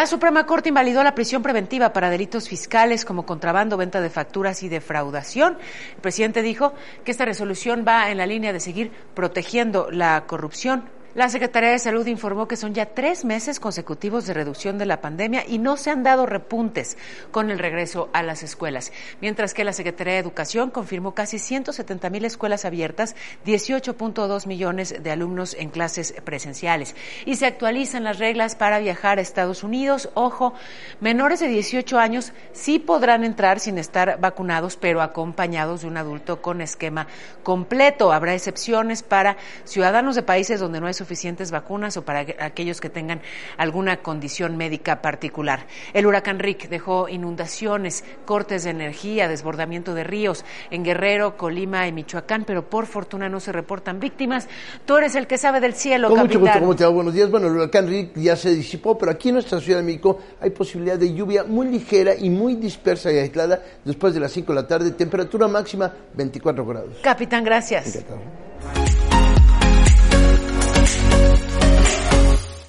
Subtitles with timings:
[0.00, 4.62] La Suprema Corte invalidó la prisión preventiva para delitos fiscales como contrabando, venta de facturas
[4.62, 5.58] y defraudación.
[5.94, 6.72] El presidente dijo
[7.04, 10.88] que esta resolución va en la línea de seguir protegiendo la corrupción
[11.20, 15.02] la Secretaría de Salud informó que son ya tres meses consecutivos de reducción de la
[15.02, 16.96] pandemia y no se han dado repuntes
[17.30, 18.90] con el regreso a las escuelas,
[19.20, 25.10] mientras que la Secretaría de Educación confirmó casi 170 mil escuelas abiertas, 18.2 millones de
[25.10, 26.96] alumnos en clases presenciales.
[27.26, 30.08] Y se actualizan las reglas para viajar a Estados Unidos.
[30.14, 30.54] Ojo,
[31.00, 36.40] menores de 18 años sí podrán entrar sin estar vacunados, pero acompañados de un adulto
[36.40, 37.08] con esquema
[37.42, 38.10] completo.
[38.10, 42.88] Habrá excepciones para ciudadanos de países donde no es suficientes vacunas o para aquellos que
[42.88, 43.20] tengan
[43.56, 45.66] alguna condición médica particular.
[45.92, 51.92] El huracán Rick dejó inundaciones, cortes de energía, desbordamiento de ríos en Guerrero, Colima y
[51.92, 54.48] Michoacán, pero por fortuna no se reportan víctimas.
[54.84, 56.90] Tú eres el que sabe del cielo, Con mucho gusto, ¿cómo te va?
[56.90, 57.28] Buenos días.
[57.28, 60.50] Bueno, el huracán Rick ya se disipó, pero aquí en nuestra Ciudad de México hay
[60.50, 64.62] posibilidad de lluvia muy ligera y muy dispersa y aislada después de las 5 de
[64.62, 66.98] la tarde, temperatura máxima 24 grados.
[67.02, 67.96] Capitán, gracias.
[67.96, 68.49] Encantado.